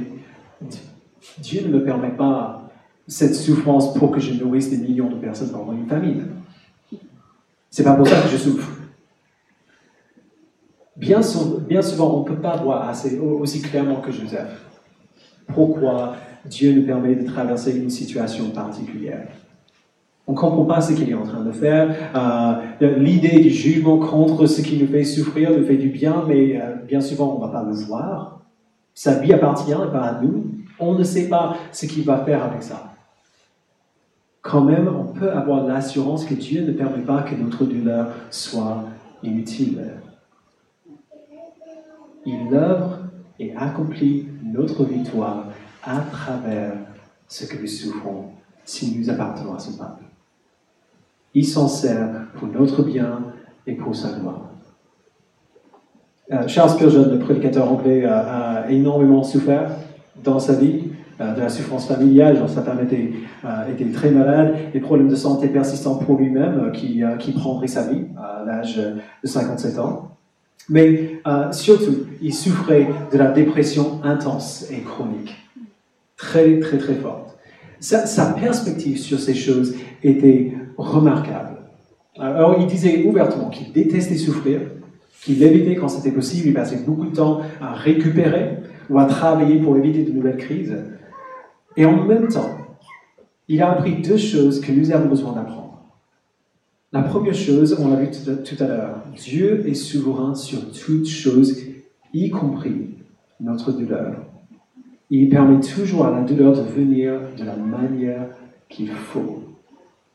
[1.36, 2.70] Dieu ne me permet pas
[3.06, 6.28] cette souffrance pour que je nourrisse des millions de personnes pendant une famine.
[7.68, 8.70] C'est pas pour ça que je souffre.
[10.96, 14.64] Bien, souvent, on ne peut pas voir assez, aussi clairement que Joseph
[15.52, 19.28] pourquoi Dieu nous permet de traverser une situation particulière.
[20.26, 21.94] On ne comprend pas ce qu'il est en train de faire.
[22.16, 26.60] Euh, l'idée du jugement contre ce qui nous fait souffrir nous fait du bien, mais
[26.60, 28.40] euh, bien souvent, on ne va pas le voir.
[28.92, 30.46] Sa vie appartient et pas à nous.
[30.80, 32.92] On ne sait pas ce qu'il va faire avec ça.
[34.42, 38.84] Quand même, on peut avoir l'assurance que Dieu ne permet pas que notre douleur soit
[39.22, 39.80] inutile.
[42.24, 42.98] Il œuvre
[43.38, 45.46] et accomplit notre victoire
[45.84, 46.72] à travers
[47.28, 48.30] ce que nous souffrons
[48.64, 50.05] si nous appartenons à son peuple.
[51.36, 53.22] Il s'en sert pour notre bien
[53.68, 54.50] et pour sa gloire.
[56.32, 59.70] Euh, Charles Spurgeon, le prédicateur anglais, a, énormément souffert
[60.24, 62.36] dans sa vie euh, de la souffrance familiale.
[62.36, 63.12] Genre, sa femme était,
[63.44, 68.06] euh, très malade, des problèmes de santé persistants pour lui-même qui, qui prendrait sa vie
[68.16, 70.16] à l'âge de 57 ans.
[70.68, 75.34] Mais euh, surtout, il souffrait de la dépression intense et chronique,
[76.16, 77.36] très très très forte.
[77.78, 81.56] Sa, perspective sur ces choses était remarquable.
[82.18, 84.60] Alors il disait ouvertement qu'il détestait souffrir,
[85.22, 88.58] qu'il évitait quand c'était possible, il passait beaucoup de temps à récupérer
[88.88, 90.76] ou à travailler pour éviter de nouvelles crises.
[91.76, 92.56] Et en même temps,
[93.48, 95.82] il a appris deux choses que nous avons besoin d'apprendre.
[96.92, 101.58] La première chose, on l'a vu tout à l'heure, Dieu est souverain sur toutes choses,
[102.14, 102.90] y compris
[103.40, 104.22] notre douleur.
[105.10, 108.28] Il permet toujours à la douleur de venir de la manière
[108.68, 109.45] qu'il faut.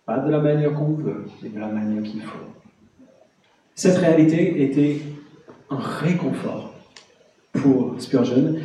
[0.06, 2.38] Pas de la manière qu'on veut, mais de la manière qu'il faut.
[3.76, 5.02] Cette réalité était
[5.70, 6.74] un réconfort
[7.54, 8.56] pour Spurgeon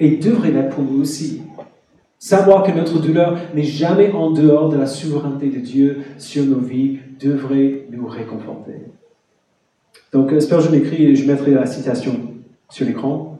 [0.00, 1.42] et devrait l'être pour nous aussi.
[2.18, 6.58] Savoir que notre douleur n'est jamais en dehors de la souveraineté de Dieu sur nos
[6.58, 8.72] vies devrait nous réconforter.
[10.12, 12.20] Donc euh, Spurgeon écrit, et je mettrai la citation
[12.70, 13.38] sur l'écran.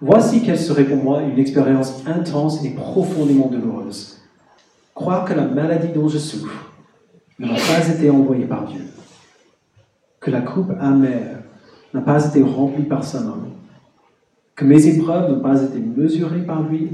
[0.00, 4.13] Voici quelle serait pour moi une expérience intense et profondément douloureuse.
[4.94, 6.72] Croire que la maladie dont je souffre
[7.38, 8.82] n'a pas été envoyée par Dieu,
[10.20, 11.42] que la coupe amère
[11.92, 13.48] n'a pas été remplie par sa main,
[14.54, 16.90] que mes épreuves n'ont pas été mesurées par lui,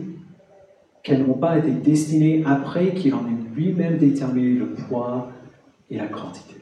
[1.02, 5.30] qu'elles n'ont pas été destinées après qu'il en ait lui-même déterminé le poids
[5.90, 6.56] et la quantité.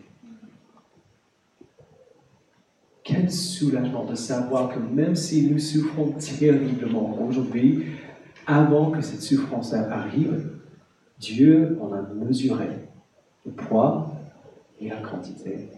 [3.04, 7.86] Quel soulagement de savoir que même si nous souffrons terriblement aujourd'hui,
[8.46, 10.57] avant que cette souffrance arrive,
[11.20, 12.68] Dieu en a mesuré
[13.44, 14.12] le poids
[14.80, 15.68] et la quantité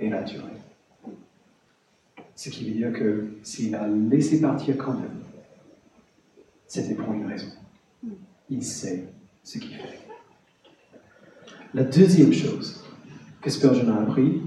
[0.00, 0.46] et la durée.
[2.34, 5.20] Ce qui veut dire que s'il a laissé partir quand même,
[6.66, 7.48] c'était pour une raison.
[8.48, 9.04] Il sait
[9.44, 10.00] ce qu'il fait.
[11.74, 12.84] La deuxième chose
[13.40, 14.40] que Spurgeon a appris,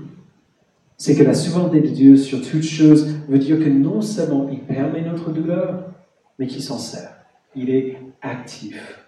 [0.97, 4.61] c'est que la souveraineté de Dieu sur toute chose veut dire que non seulement il
[4.61, 5.93] permet notre douleur,
[6.37, 7.15] mais qu'il s'en sert.
[7.55, 9.02] Il est actif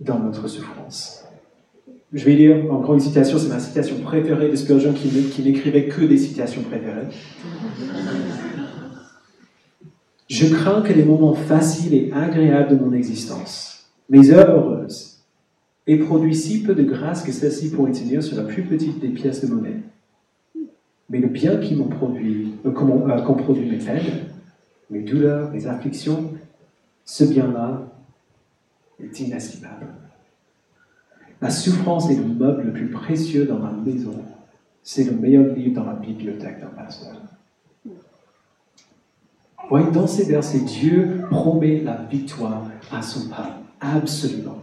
[0.00, 1.24] dans notre souffrance.
[2.12, 5.86] Je vais lire encore une citation, c'est ma citation préférée de Spurgeon qui, qui n'écrivait
[5.86, 7.08] que des citations préférées.
[10.28, 15.16] Je crains que les moments faciles et agréables de mon existence, mes heures heureuses,
[15.86, 19.08] aient produit si peu de grâce que celle-ci pourrait tenir sur la plus petite des
[19.08, 19.82] pièces de monnaie.
[21.08, 24.26] Mais le bien qui m'ont produit, euh, euh, qu'ont produit mes peines,
[24.90, 26.32] mes douleurs, mes afflictions,
[27.04, 27.95] ce bien-là
[29.02, 29.86] est inestimable.
[31.40, 34.14] La souffrance est le meuble le plus précieux dans ma maison.
[34.82, 37.20] C'est le meilleur livre dans la bibliothèque d'un pasteur.
[39.68, 43.50] Voyez, dans ces versets, Dieu promet la victoire à son peuple.
[43.80, 44.58] Absolument.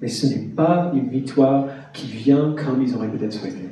[0.00, 3.68] Mais ce n'est pas une victoire qui vient comme ils auraient peut-être souhaité.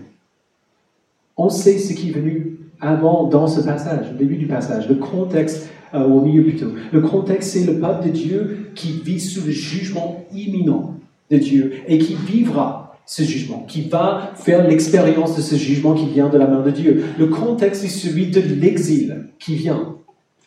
[1.37, 4.97] On sait ce qui est venu avant dans ce passage, au début du passage, le
[4.97, 6.73] contexte, euh, au milieu plutôt.
[6.93, 10.97] Le contexte, c'est le peuple de Dieu qui vit sous le jugement imminent
[11.31, 16.07] de Dieu et qui vivra ce jugement, qui va faire l'expérience de ce jugement qui
[16.07, 17.05] vient de la main de Dieu.
[17.19, 19.97] Le contexte est celui de l'exil qui vient.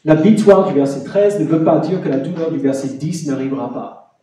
[0.05, 3.27] La victoire du verset 13 ne veut pas dire que la douleur du verset 10
[3.27, 4.17] n'arrivera pas.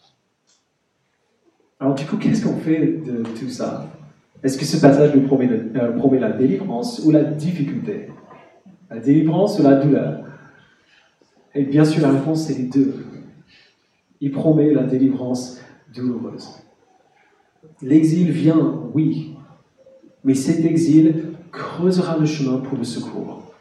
[1.80, 3.86] Alors du coup, qu'est-ce qu'on fait de tout ça?
[4.42, 8.08] Est-ce que ce passage nous promet, euh, promet la délivrance ou la difficulté?
[8.90, 10.24] La délivrance ou la douleur?
[11.54, 12.94] Et bien sûr, la réponse, c'est les deux.
[14.20, 15.60] Il promet la délivrance
[15.92, 16.48] douloureuse.
[17.82, 19.34] L'exil vient, oui,
[20.24, 23.52] mais cet exil creusera le chemin pour le secours.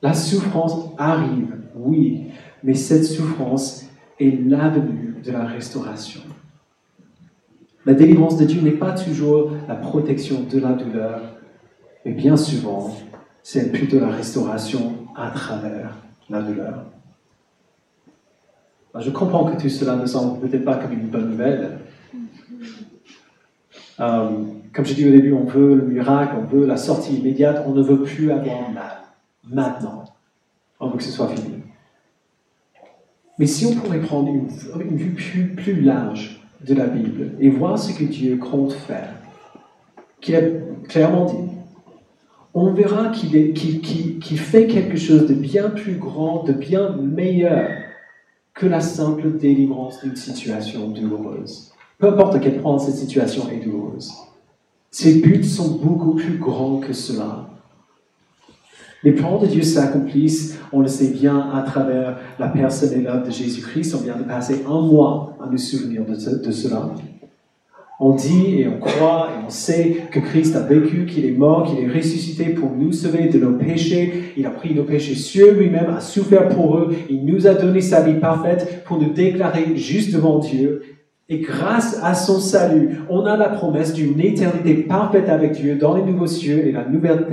[0.00, 2.26] La souffrance arrive, oui,
[2.62, 3.86] mais cette souffrance
[4.20, 6.20] est l'avenue de la restauration.
[7.86, 11.36] La délivrance de Dieu n'est pas toujours la protection de la douleur,
[12.04, 12.96] mais bien souvent,
[13.42, 15.94] c'est plutôt la restauration à travers
[16.30, 16.84] la douleur.
[18.98, 21.78] Je comprends que tout cela ne semble peut-être pas comme une bonne nouvelle.
[24.00, 24.30] Euh,
[24.72, 27.72] comme je dis au début, on veut le miracle, on veut la sortie immédiate, on
[27.72, 29.02] ne veut plus avoir mal
[29.48, 30.04] maintenant.
[30.80, 31.62] On veut que ce soit fini.
[33.38, 34.46] Mais si on pourrait prendre une,
[34.96, 35.14] vue
[35.56, 39.14] plus, large de la Bible et voir ce que Dieu compte faire,
[40.20, 40.40] qu'il a
[40.88, 41.50] clairement dit,
[42.54, 47.68] on verra qu'il fait quelque chose de bien plus grand, de bien meilleur
[48.54, 51.72] que la simple délivrance d'une situation douloureuse.
[51.98, 54.12] Peu importe à quel point cette situation est douloureuse.
[54.92, 57.50] Ses buts sont beaucoup plus grands que cela.
[59.02, 63.26] Les plans de Dieu s'accomplissent, on le sait bien, à travers la personne et l'œuvre
[63.26, 63.94] de Jésus-Christ.
[63.94, 66.94] On vient de passer un mois à nous souvenir de, cela.
[68.00, 71.64] On dit et on croit et on sait que Christ a vécu, qu'il est mort,
[71.64, 74.32] qu'il est ressuscité pour nous sauver de nos péchés.
[74.36, 76.94] Il a pris nos péchés sur lui-même, a souffert pour eux.
[77.08, 80.82] Il nous a donné sa vie parfaite pour nous déclarer juste devant Dieu.
[81.30, 85.96] Et grâce à son salut, on a la promesse d'une éternité parfaite avec Dieu dans
[85.96, 87.26] les nouveaux cieux et la nouvelle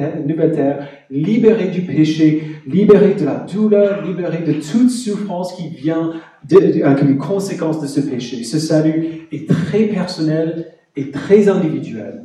[0.54, 6.14] terre, libéré du péché, libéré de la douleur, libéré de toute souffrance qui vient
[6.48, 8.46] de, comme conséquence de ce péché.
[8.46, 12.24] Ce salut est très personnel et très individuel.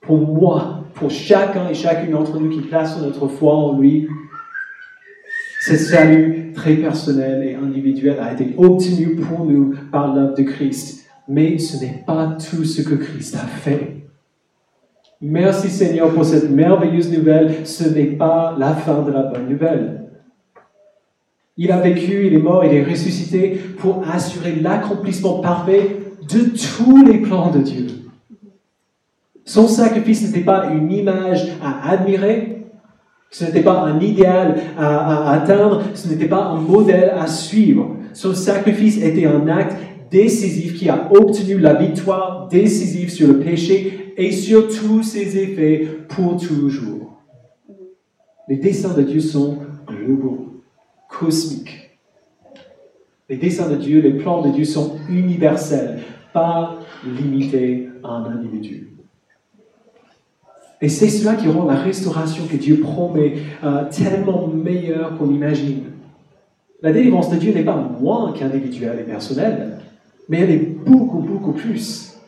[0.00, 4.08] Pour moi, pour chacun et chacune d'entre nous qui place notre foi en lui,
[5.60, 11.06] ce salut très personnel et individuel a été obtenu pour nous par l'œuvre de Christ.
[11.28, 14.06] Mais ce n'est pas tout ce que Christ a fait.
[15.20, 17.66] Merci Seigneur pour cette merveilleuse nouvelle.
[17.66, 20.08] Ce n'est pas la fin de la bonne nouvelle.
[21.58, 27.04] Il a vécu, il est mort, il est ressuscité pour assurer l'accomplissement parfait de tous
[27.04, 27.86] les plans de Dieu.
[29.44, 32.59] Son sacrifice n'était pas une image à admirer,
[33.30, 37.96] ce n'était pas un idéal à, atteindre, ce n'était pas un modèle à suivre.
[38.12, 39.76] Son sacrifice était un acte
[40.10, 45.86] décisif qui a obtenu la victoire décisive sur le péché et sur tous ses effets
[46.08, 47.22] pour toujours.
[48.48, 50.62] Les desseins de Dieu sont globaux,
[51.08, 51.98] cosmiques.
[53.28, 56.00] Les desseins de Dieu, les plans de Dieu sont universels,
[56.32, 58.89] pas limités à un individu.
[60.82, 65.82] Et c'est cela qui rend la restauration que Dieu promet euh, tellement meilleure qu'on imagine.
[66.82, 69.78] La délivrance de Dieu n'est pas moins qu'individuelle et personnelle,
[70.28, 72.18] mais elle est beaucoup, beaucoup plus.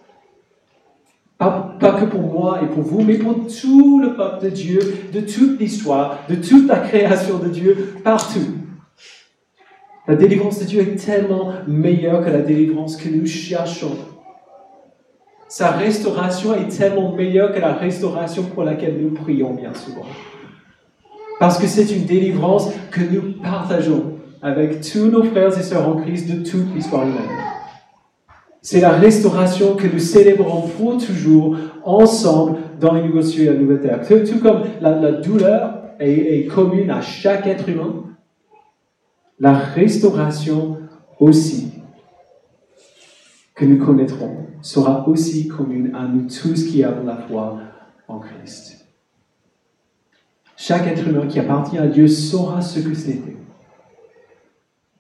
[1.39, 4.81] Pas, pas, que pour moi et pour vous, mais pour tout le peuple de Dieu,
[5.13, 8.59] de toute l'histoire, de toute la création de Dieu, partout.
[10.07, 13.97] La délivrance de Dieu est tellement meilleure que la délivrance que nous cherchons
[15.53, 20.07] sa restauration est tellement meilleure que la restauration pour laquelle nous prions bien souvent.
[21.39, 25.97] Parce que c'est une délivrance que nous partageons avec tous nos frères et sœurs en
[25.97, 27.37] Christ de toute l'histoire humaine.
[28.63, 33.83] C'est la restauration que nous célébrons pour toujours ensemble dans les cieux et la nouvelle
[33.83, 34.01] terre.
[34.09, 38.05] Tout, comme la, douleur est commune à chaque être humain,
[39.39, 40.79] la restauration
[41.21, 41.82] aussi
[43.55, 47.59] que nous connaîtrons sera aussi commune à nous tous qui avons la foi
[48.09, 48.87] en Christ.
[50.57, 53.37] Chaque être humain qui appartient à Dieu saura ce que c'était.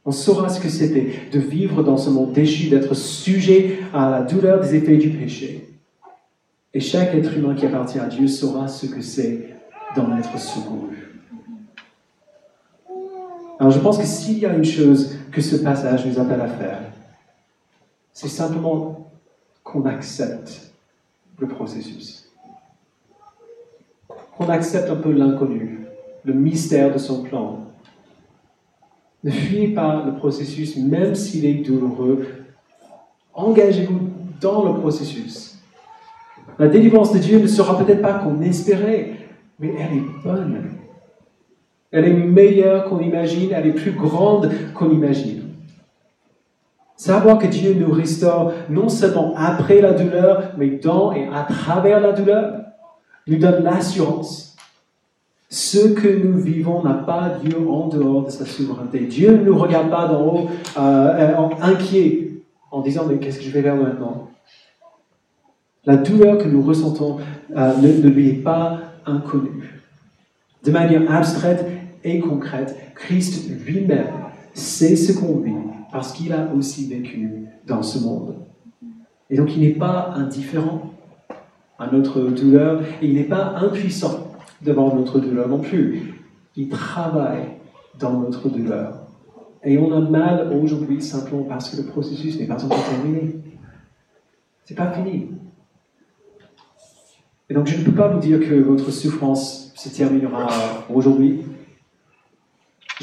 [0.05, 4.22] On saura ce que c'était de vivre dans ce monde déchu, d'être sujet à la
[4.22, 5.68] douleur des effets du péché.
[6.74, 9.55] Et chaque être humain qui appartient à Dieu saura ce que c'est
[9.94, 11.20] d'en être secouru.
[13.61, 16.48] Alors je pense que s'il y a une chose que ce passage nous appelle à
[16.48, 16.91] faire,
[18.12, 19.10] c'est simplement
[19.64, 20.72] qu'on accepte
[21.38, 22.30] le processus.
[24.36, 25.86] Qu'on accepte un peu l'inconnu,
[26.24, 27.60] le mystère de son plan.
[29.24, 32.26] Ne fuyez pas le processus, même s'il est douloureux.
[33.34, 34.00] Engagez-vous
[34.40, 35.58] dans le processus.
[36.58, 39.14] La délivrance de Dieu ne sera peut-être pas qu'on espérait,
[39.58, 40.70] mais elle est bonne.
[41.90, 45.41] Elle est meilleure qu'on imagine, elle est plus grande qu'on imagine.
[47.03, 51.98] Savoir que Dieu nous restaure non seulement après la douleur, mais dans et à travers
[51.98, 52.61] la douleur,
[53.26, 54.57] nous donne l'assurance.
[55.50, 59.00] Ce que nous vivons n'a pas Dieu en dehors de sa souveraineté.
[59.00, 60.48] Dieu ne nous regarde pas d'en haut
[60.78, 62.34] euh, inquiet
[62.70, 64.28] en disant mais qu'est-ce que je vais faire maintenant?
[65.84, 67.18] La douleur que nous ressentons
[67.57, 69.82] euh, ne lui est pas inconnue.
[70.64, 71.66] De manière abstraite
[72.05, 74.07] et concrète, Christ lui-même
[74.55, 75.53] sait ce qu'on vit
[75.93, 78.34] parce qu'il a aussi vécu dans ce monde.
[79.30, 80.90] Et donc il n'est pas indifférent
[81.78, 86.14] à notre douleur et il n'est pas impuissant devant notre douleur non plus.
[86.57, 87.47] Il travaille
[87.99, 89.07] dans notre douleur.
[89.64, 93.36] Et on a mal aujourd'hui simplement parce que le processus n'est pas encore terminé.
[94.64, 95.28] C'est pas fini.
[97.49, 100.49] Et donc je ne peux pas vous dire que votre souffrance se terminera
[100.93, 101.43] aujourd'hui.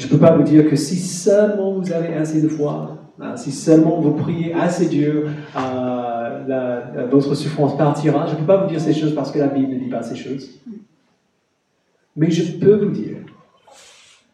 [0.00, 3.36] Je ne peux pas vous dire que si seulement vous avez assez de foi, hein,
[3.36, 5.26] si seulement vous priez assez Dieu,
[7.10, 8.26] votre souffrance partira.
[8.26, 10.02] Je ne peux pas vous dire ces choses parce que la Bible ne dit pas
[10.02, 10.58] ces choses.
[12.16, 13.18] Mais je peux vous dire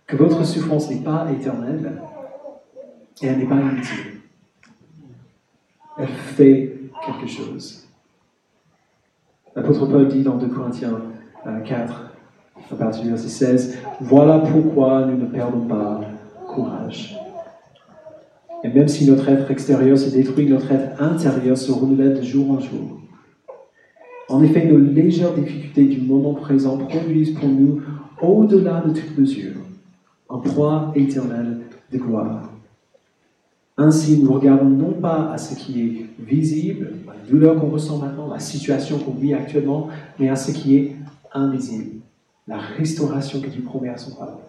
[0.06, 2.00] que votre souffrance n'est pas éternelle
[3.20, 4.20] et elle n'est pas inutile.
[5.98, 7.88] Elle fait quelque chose.
[9.56, 11.00] L'apôtre Paul dit dans 2 Corinthiens
[11.64, 12.05] 4, euh,
[12.76, 16.00] partir verset 16, Voilà pourquoi nous ne perdons pas
[16.48, 17.16] courage.
[18.64, 22.50] Et même si notre être extérieur se détruit, notre être intérieur se renouvelle de jour
[22.50, 23.00] en jour.
[24.28, 27.82] En effet, nos légères difficultés du moment présent produisent pour nous,
[28.20, 29.54] au-delà de toute mesure,
[30.28, 31.58] un proie éternel
[31.92, 32.50] de gloire.
[33.76, 38.26] Ainsi, nous regardons non pas à ce qui est visible, la douleur qu'on ressent maintenant,
[38.28, 39.88] la situation qu'on vit actuellement,
[40.18, 40.96] mais à ce qui est
[41.32, 42.00] invisible,
[42.46, 44.42] la restauration que Dieu promet à son peuple.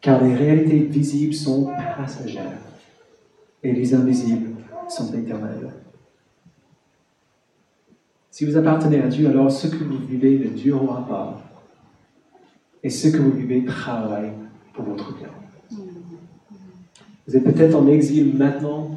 [0.00, 2.58] Car les réalités visibles sont passagères
[3.62, 4.50] et les invisibles
[4.88, 5.72] sont éternels.
[8.30, 11.42] Si vous appartenez à Dieu, alors ce que vous vivez ne durera pas.
[12.82, 14.30] Et ce que vous vivez travaille
[14.72, 15.28] pour votre bien.
[17.26, 18.96] Vous êtes peut-être en exil maintenant,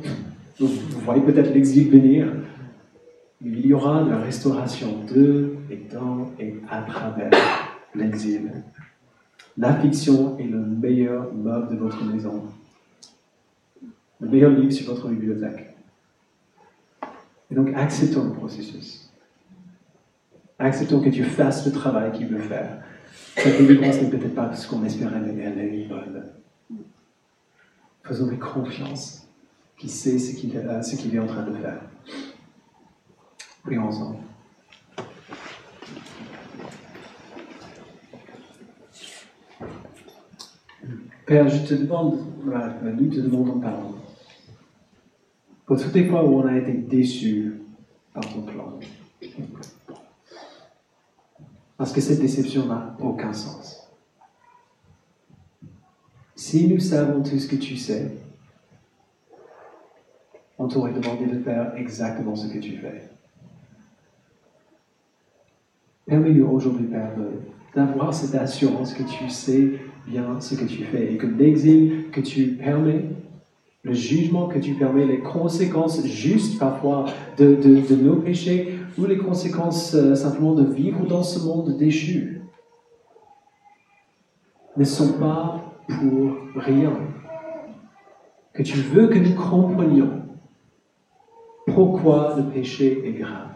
[0.60, 0.68] vous
[1.04, 2.32] voyez peut-être l'exil venir,
[3.42, 7.32] mais il y aura la restauration de et dans et à travers
[7.96, 8.52] l'exil.
[9.58, 12.44] L'affliction est le meilleur meuble de votre maison.
[14.20, 15.76] Le meilleur livre sur votre bibliothèque.
[17.50, 19.12] Et donc, acceptons le processus.
[20.58, 22.82] Acceptons que Dieu fasse le travail qu'il veut faire.
[23.36, 26.24] Cette délivrance n'est peut-être pas ce qu'on espérait, mais elle est bonne.
[28.04, 29.28] Faisons-lui confiance
[29.78, 31.82] qu'il sait ce qu'il est en train de faire.
[33.64, 34.18] Prions ensemble.
[41.32, 43.96] Père, je te demande, nous te demandons pardon.
[45.66, 47.62] Pour toutes les fois où on a été déçus
[48.14, 48.78] par ton plan.
[51.78, 53.90] Parce que cette déception n'a aucun sens.
[56.36, 58.12] Si nous savons tout ce que tu sais,
[60.58, 63.10] on t'aurait demandé de faire exactement ce que tu fais.
[66.08, 67.14] Permets-nous aujourd'hui, Père,
[67.74, 72.22] d'avoir cette assurance que tu sais bien ce que tu fais et que l'exil que
[72.22, 73.06] tu permets,
[73.84, 77.06] le jugement que tu permets, les conséquences justes parfois
[77.38, 82.42] de, nos péchés ou les conséquences euh, simplement de vivre dans ce monde déchu
[84.78, 86.94] ne sont pas pour rien.
[88.54, 90.22] Que tu veux que nous comprenions
[91.66, 93.50] pourquoi le péché est grave.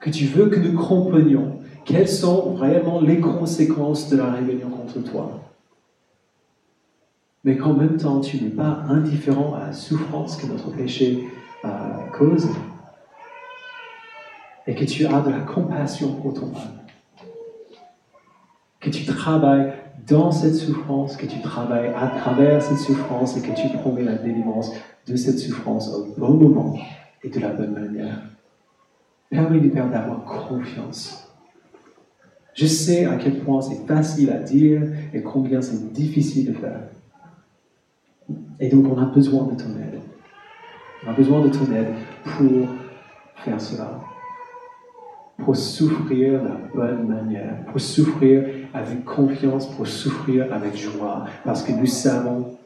[0.00, 5.00] Que tu veux que nous comprenions quelles sont vraiment les conséquences de la rébellion contre
[5.00, 5.40] toi?
[7.44, 11.28] Mais qu'en même temps, tu n'es pas indifférent à la souffrance que notre péché
[11.64, 11.68] euh,
[12.16, 12.48] cause.
[14.66, 17.78] Et que tu as de la compassion pour ton peuple.
[18.80, 19.74] Que tu travailles
[20.06, 24.14] dans cette souffrance, que tu travailles à travers cette souffrance et que tu promets la
[24.14, 24.72] délivrance
[25.06, 26.78] de cette souffrance au bon moment
[27.22, 28.22] et de la bonne manière.
[29.30, 31.23] Permets-nous, Père, d'avoir confiance.
[32.54, 34.82] Je sais à quel point c'est facile à dire
[35.12, 36.80] et combien c'est difficile de faire.
[38.60, 40.00] Et donc, on a besoin de ton aide.
[41.04, 41.92] On a besoin de ton aide
[42.22, 42.68] pour
[43.44, 44.00] faire cela.
[45.38, 51.26] Pour souffrir de la bonne manière, pour souffrir avec confiance, pour souffrir avec joie.
[51.44, 52.56] Parce que nous savons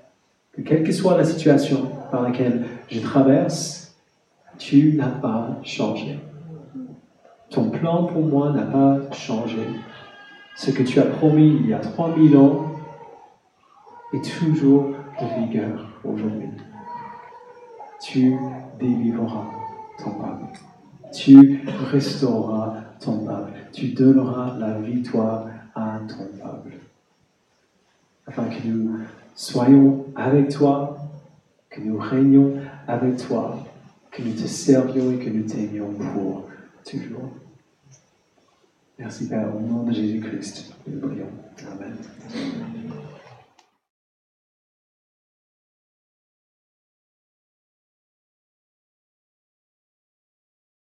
[0.53, 3.97] que quelle que soit la situation par laquelle je traverse,
[4.59, 6.19] tu n'as pas changé.
[7.51, 9.63] Ton plan pour moi n'a pas changé.
[10.55, 12.67] Ce que tu as promis il y a 3000 ans
[14.13, 14.91] est toujours
[15.21, 16.51] de vigueur aujourd'hui.
[18.01, 18.37] Tu
[18.79, 19.47] délivreras
[19.99, 20.61] ton peuple.
[21.13, 23.53] Tu restaureras ton peuple.
[23.73, 26.77] Tu donneras la victoire à ton peuple.
[28.27, 28.99] Afin que nous
[29.35, 30.99] soyons avec toi,
[31.71, 32.55] que nous régnions
[32.87, 33.57] avec toi,
[34.11, 36.48] que nous te servions et que nous t'aimions pour
[36.85, 37.33] toujours.
[38.99, 41.31] Merci Père, au nom de Jésus-Christ, nous prions.
[41.71, 41.97] Amen.